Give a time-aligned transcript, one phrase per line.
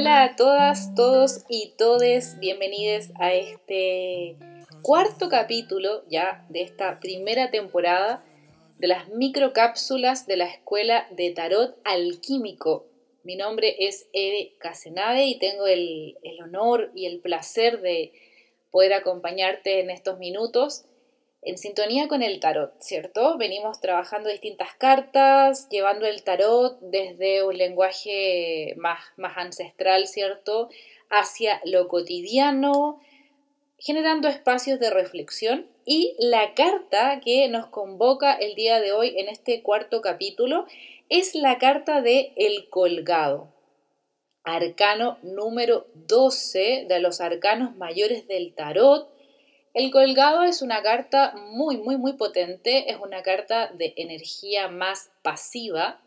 [0.00, 4.36] Hola a todas, todos y todes, bienvenidos a este
[4.80, 8.24] cuarto capítulo ya de esta primera temporada
[8.78, 12.86] de las microcápsulas de la Escuela de Tarot Alquímico.
[13.24, 18.12] Mi nombre es Ede Casenave y tengo el, el honor y el placer de
[18.70, 20.84] poder acompañarte en estos minutos
[21.48, 23.38] en sintonía con el tarot, ¿cierto?
[23.38, 30.68] Venimos trabajando distintas cartas, llevando el tarot desde un lenguaje más, más ancestral, ¿cierto?
[31.08, 33.00] Hacia lo cotidiano,
[33.78, 35.66] generando espacios de reflexión.
[35.86, 40.66] Y la carta que nos convoca el día de hoy en este cuarto capítulo
[41.08, 43.48] es la carta de El Colgado,
[44.44, 49.08] arcano número 12 de los arcanos mayores del tarot
[49.78, 55.12] el colgado es una carta muy, muy, muy potente, es una carta de energía más
[55.22, 56.00] pasiva,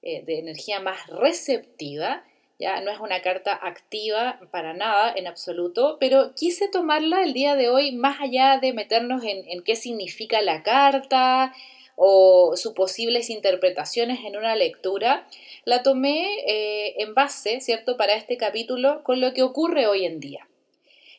[0.00, 2.24] eh, de energía más receptiva,
[2.58, 7.54] ya no es una carta activa para nada en absoluto, pero quise tomarla el día
[7.54, 11.52] de hoy más allá de meternos en, qué significa la carta
[11.96, 15.28] o sus posibles interpretaciones en una lectura,
[15.66, 20.18] la tomé eh, en base, ¿cierto?, para este capítulo con lo que ocurre hoy en
[20.18, 20.48] día.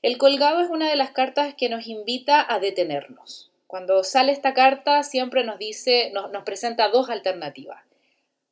[0.03, 3.53] El colgado es una de las cartas que nos invita a detenernos.
[3.67, 7.81] Cuando sale esta carta siempre nos dice, nos, presenta dos alternativas.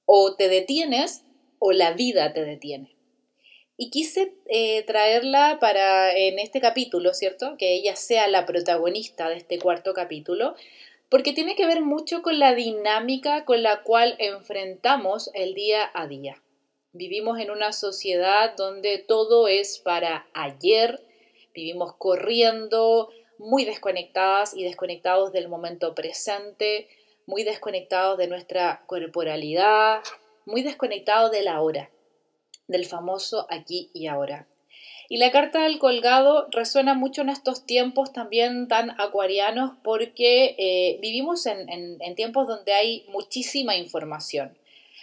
[0.05, 1.25] O te detienes
[1.59, 2.95] o la vida te detiene.
[3.75, 7.57] Y quise eh, traerla para en este capítulo, ¿cierto?
[7.57, 10.55] Que ella sea la protagonista de este cuarto capítulo,
[11.09, 16.07] porque tiene que ver mucho con la dinámica con la cual enfrentamos el día a
[16.07, 16.41] día.
[16.93, 21.01] Vivimos en una sociedad donde todo es para ayer,
[21.53, 26.87] vivimos corriendo, muy desconectadas y desconectados del momento presente,
[27.25, 30.01] muy desconectados de nuestra corporalidad,
[30.45, 31.89] muy desconectados de la hora,
[32.67, 34.47] del famoso aquí y ahora.
[35.09, 40.99] Y la carta del colgado resuena mucho en estos tiempos también tan acuarianos porque eh,
[41.01, 44.57] vivimos en, en tiempos donde hay muchísima información.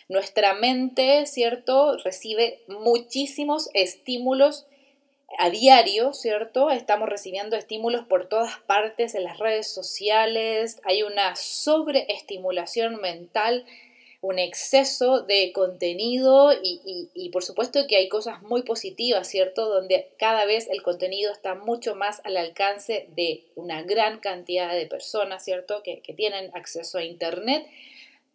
[0.08, 4.67] Nuestra mente, ¿cierto?, recibe muchísimos estímulos
[5.36, 6.70] a diario, ¿cierto?
[6.70, 13.66] Estamos recibiendo estímulos por todas partes en las redes sociales, hay una sobreestimulación mental,
[14.20, 19.68] un exceso de contenido y, y, por supuesto que hay cosas muy positivas, ¿cierto?
[19.68, 24.86] Donde cada vez el contenido está mucho más al alcance de una gran cantidad de
[24.86, 25.84] personas, ¿cierto?
[25.84, 27.64] Que, que tienen acceso a Internet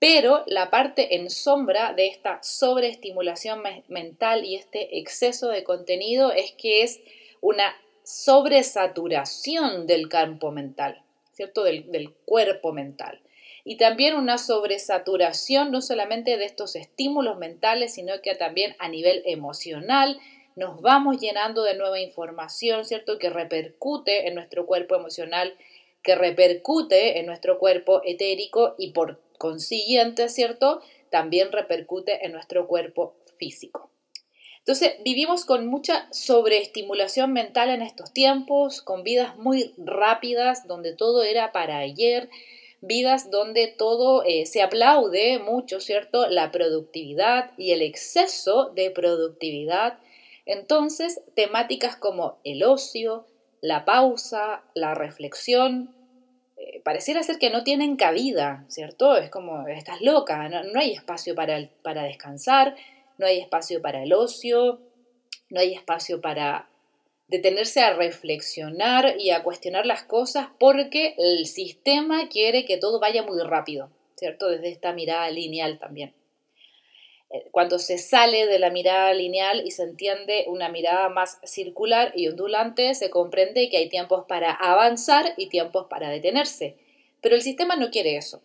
[0.04, 6.52] pero la parte en sombra de esta sobreestimulación mental y este exceso de contenido es
[6.52, 7.00] que es
[7.40, 11.64] una sobresaturación del campo mental, ¿cierto?
[11.64, 13.22] Del, cuerpo mental.
[13.64, 19.24] Y también una sobresaturación no solamente de estos estímulos mentales, sino que también a nivel
[19.26, 20.20] emocional,
[20.58, 23.18] nos vamos llenando de nueva información, ¿cierto?
[23.20, 25.56] Que repercute en nuestro cuerpo emocional,
[26.02, 30.82] que repercute en nuestro cuerpo etérico y por consiguiente, ¿cierto?
[31.10, 33.90] También repercute en nuestro cuerpo físico.
[34.60, 41.24] Entonces, vivimos con mucha sobreestimulación mental en estos tiempos, con vidas muy rápidas, donde todo
[41.24, 42.30] era para ayer,
[42.80, 46.28] vidas donde todo eh, se aplaude mucho, ¿cierto?
[46.28, 50.00] La productividad y el exceso de productividad.
[50.46, 53.26] Entonces, temáticas como el ocio,
[53.60, 55.94] la pausa, la reflexión,
[56.84, 59.18] pareciera ser que no tienen cabida, ¿cierto?
[59.18, 62.76] Es como, estás loca, no, hay espacio para, para descansar,
[63.18, 64.82] no hay espacio para el ocio,
[65.50, 66.70] no hay espacio para
[67.28, 73.24] detenerse a reflexionar y a cuestionar las cosas porque el sistema quiere que todo vaya
[73.24, 74.50] muy rápido, ¿cierto?
[74.50, 76.14] Desde esta mirada lineal también.
[77.34, 82.14] Eh, cuando se sale de la mirada lineal y se entiende una mirada más circular
[82.16, 86.78] y ondulante, se comprende que hay tiempos para avanzar y tiempos para detenerse.
[87.22, 88.44] Pero el sistema no quiere eso.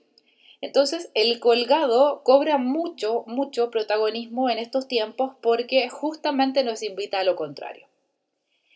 [0.63, 7.25] Entonces, el colgado cobra mucho, mucho protagonismo en estos tiempos porque justamente nos invita a
[7.25, 7.87] lo contrario.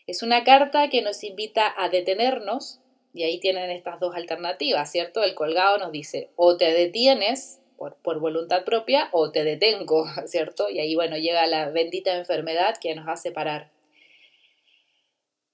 [0.05, 2.79] Es una carta que nos invita a detenernos,
[3.15, 5.23] y ahí tienen estas dos alternativas, ¿cierto?
[5.23, 7.59] El colgado nos dice, o te detienes
[8.01, 10.69] por, voluntad propia o te detengo, ¿cierto?
[10.69, 13.71] Y ahí, bueno, llega la bendita enfermedad que nos hace parar.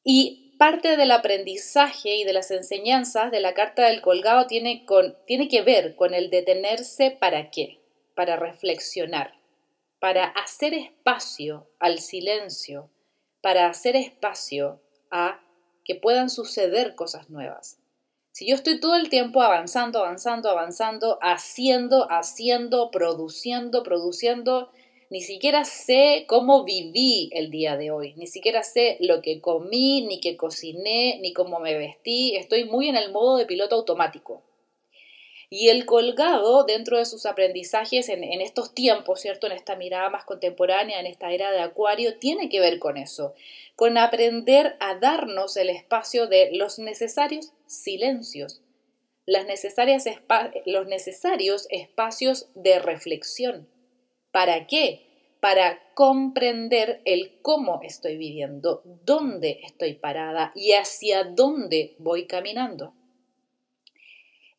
[0.04, 5.16] Y parte del aprendizaje y de las enseñanzas de la carta del colgado tiene, con,
[5.26, 7.80] tiene que ver con el detenerse para qué,
[8.16, 9.34] para reflexionar,
[10.00, 12.90] para hacer espacio al silencio,
[13.42, 14.82] para hacer espacio
[15.12, 15.42] a
[15.86, 17.80] que puedan suceder cosas nuevas.
[18.32, 24.70] Si yo estoy todo el tiempo avanzando, avanzando, avanzando, haciendo, haciendo, produciendo, produciendo,
[25.10, 30.06] ni siquiera sé cómo viví el día de hoy, ni siquiera sé lo que comí,
[30.06, 34.44] ni qué cociné, ni cómo me vestí, estoy muy en el modo de piloto automático.
[35.50, 39.48] Y el colgado, dentro de sus aprendizajes en, estos tiempos, ¿cierto?
[39.48, 43.34] En esta mirada más contemporánea, en esta era de Acuario, tiene que ver con eso,
[43.76, 48.62] con aprender a darnos el espacio de los necesarios silencios,
[49.26, 50.06] las necesarias
[50.66, 53.68] los necesarios espacios de reflexión
[54.32, 55.36] ¿Para qué?
[55.40, 62.94] Para comprender el cómo estoy viviendo, dónde estoy parada y hacia dónde voy caminando.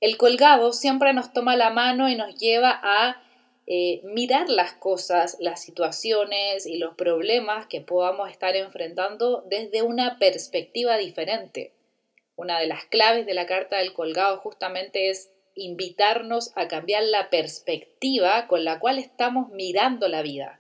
[0.01, 3.23] El colgado siempre nos toma la mano y nos lleva a
[3.67, 10.19] eh, mirar las cosas, las situaciones y los problemas que podamos estar enfrentando desde una
[10.19, 11.73] perspectiva diferente.
[12.35, 17.29] Una de las claves de la carta del colgado justamente es invitarnos a cambiar la
[17.29, 20.60] perspectiva con la cual estamos mirando la vida.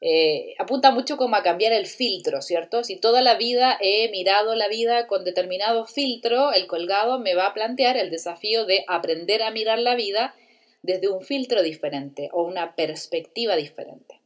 [0.00, 2.84] Eh, apunta mucho como a cambiar el filtro, ¿cierto?
[2.84, 7.46] Si toda la vida he mirado la vida con determinado filtro, el colgado me va
[7.46, 10.34] a plantear el desafío de aprender a mirar la vida
[10.82, 14.20] desde un filtro diferente o una perspectiva diferente.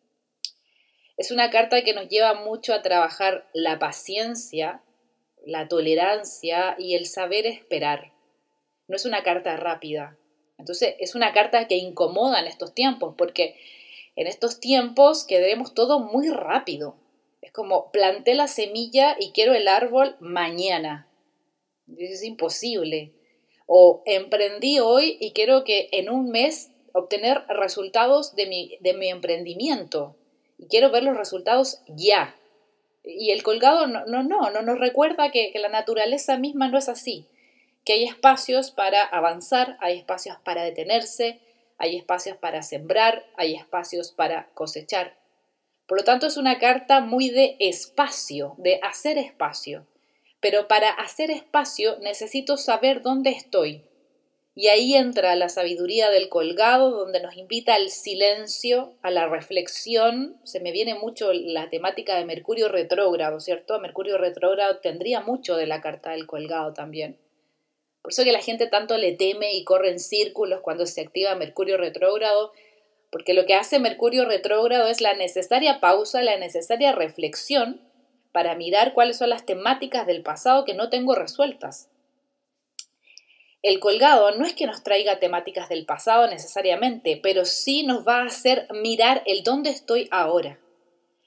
[1.17, 4.83] Es una carta que nos lleva mucho a trabajar la paciencia,
[5.47, 8.13] la tolerancia y el saber esperar
[8.89, 10.19] no es una carta rápida.
[10.59, 13.57] Entonces es una carta que incomoda en estos tiempos, porque
[14.17, 16.97] en estos tiempos queremos todo muy rápido.
[17.41, 21.09] Es como planté la semilla y quiero el árbol mañana.
[21.99, 23.13] Es imposible.
[23.67, 29.09] O emprendí hoy y quiero que en un mes obtener resultados de mi, de mi
[29.09, 30.17] emprendimiento.
[30.59, 32.37] Y quiero ver los resultados ya.
[33.03, 36.79] Y el colgado no, no, no, no nos recuerda que, que la naturaleza misma no
[36.79, 37.27] es así
[37.85, 41.41] que hay espacios para avanzar, hay espacios para detenerse,
[41.83, 45.17] hay espacios para sembrar, hay espacios para cosechar.
[45.89, 49.85] Por lo tanto, es una carta muy de espacio, de hacer espacio.
[50.39, 53.83] Pero para hacer espacio necesito saber dónde estoy.
[54.55, 60.37] Y ahí entra la sabiduría del colgado, donde nos invita al silencio, a la reflexión.
[60.45, 63.81] Se me viene mucho la temática de Mercurio retrógrado, ¿cierto?
[63.81, 67.19] Mercurio retrógrado tendría mucho de la carta del colgado también.
[68.03, 71.35] Por eso que la gente tanto le teme y corre en círculos cuando se activa
[71.37, 72.53] Mercurio retrógrado,
[73.11, 77.81] porque lo que hace Mercurio retrógrado es la necesaria pausa, la necesaria reflexión
[78.33, 81.91] para mirar cuáles son las temáticas del pasado que no tengo resueltas.
[83.63, 88.23] El colgado no es que nos traiga temáticas del pasado necesariamente, pero sí nos va
[88.23, 90.59] a hacer mirar el dónde estoy ahora.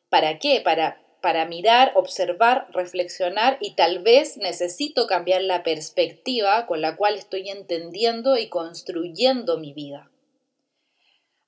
[0.09, 0.59] ¿Para qué?
[0.59, 7.15] Para para mirar, observar, reflexionar y tal vez necesito cambiar la perspectiva con la cual
[7.15, 10.11] estoy entendiendo y construyendo mi vida.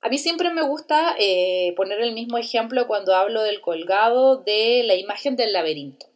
[0.02, 4.82] A mí siempre me gusta eh, poner el mismo ejemplo cuando hablo del colgado de
[4.84, 6.08] la imagen del laberinto.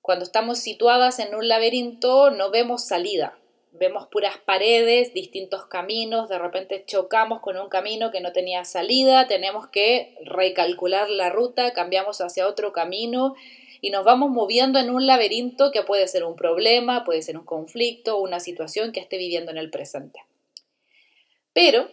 [0.00, 3.38] Cuando estamos situadas en un laberinto no vemos salida,
[3.72, 9.26] vemos puras paredes, distintos caminos, de repente chocamos con un camino que no tenía salida,
[9.26, 13.34] tenemos que recalcular la ruta, cambiamos hacia otro camino
[13.80, 17.44] y nos vamos moviendo en un laberinto que puede ser un problema, puede ser un
[17.44, 20.20] conflicto, una situación que esté viviendo en el presente.
[21.52, 21.88] Pero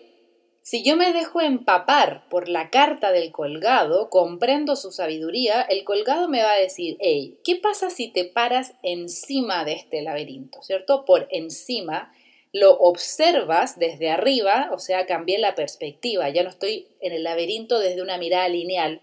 [0.70, 6.28] si yo me dejo empapar por la carta del colgado, comprendo su sabiduría, el colgado
[6.28, 10.62] me va a decir, hey, ¿qué pasa si te paras encima de este laberinto?
[10.62, 11.06] ¿Cierto?
[11.06, 12.14] Por encima,
[12.54, 17.80] lo observas desde arriba, o sea, cambié la perspectiva, ya no estoy en el laberinto
[17.80, 19.02] desde una mirada lineal.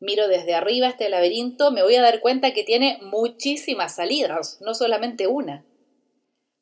[0.00, 4.74] Miro desde arriba este laberinto, me voy a dar cuenta que tiene muchísimas salidas, no
[4.74, 5.64] solamente una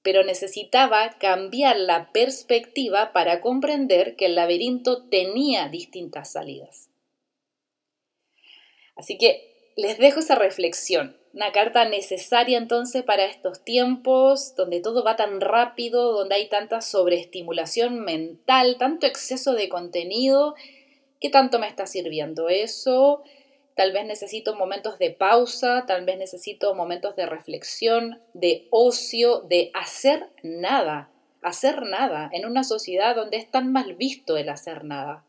[0.05, 6.91] pero necesitaba cambiar la perspectiva para comprender que el laberinto tenía distintas salidas.
[8.95, 15.03] Así que les dejo esa reflexión, una carta necesaria entonces para estos tiempos donde todo
[15.03, 20.55] va tan rápido, donde hay tanta sobreestimulación mental, tanto exceso de contenido.
[21.19, 23.25] ¿Qué tanto me está sirviendo eso?
[23.75, 29.71] Tal vez necesito momentos de pausa, tal vez necesito momentos de reflexión, de ocio, de
[29.75, 31.11] hacer nada,
[31.43, 35.25] hacer nada en una sociedad donde es tan mal visto el hacer nada.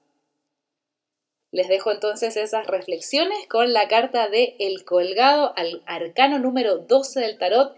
[1.51, 7.21] Les dejo entonces esas reflexiones con la carta de El Colgado al arcano número 12
[7.21, 7.75] del tarot,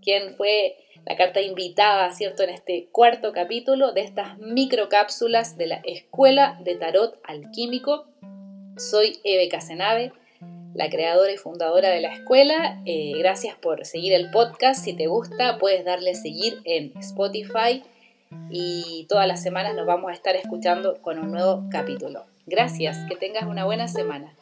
[0.00, 5.80] quien fue la carta invitada, ¿cierto?, en este cuarto capítulo de estas microcápsulas de la
[5.84, 8.06] Escuela de Tarot Alquímico
[8.76, 10.12] soy Eve Casenave,
[10.74, 12.80] la creadora y fundadora de la escuela.
[12.84, 14.84] Eh, gracias por seguir el podcast.
[14.84, 17.82] Si te gusta, puedes darle seguir en Spotify
[18.50, 22.24] y todas las semanas nos vamos a estar escuchando con un nuevo capítulo.
[22.46, 24.34] Gracias, que tengas una buena semana.